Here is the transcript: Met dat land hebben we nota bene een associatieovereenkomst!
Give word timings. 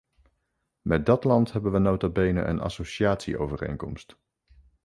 Met 0.81 1.05
dat 1.05 1.23
land 1.23 1.51
hebben 1.53 1.71
we 1.71 1.77
nota 1.77 2.09
bene 2.09 2.41
een 2.43 2.59
associatieovereenkomst! 2.59 4.17